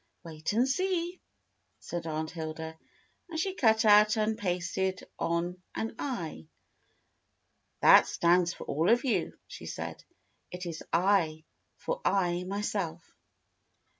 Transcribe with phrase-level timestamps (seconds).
[0.23, 1.21] "Wait and see,"
[1.79, 2.75] said Aunt Hilda,
[3.29, 6.47] and she cut out and pasted on an I.
[7.81, 10.03] "That stands for all of you," she said.
[10.49, 11.43] "It is 7,
[11.77, 13.11] for I, myself."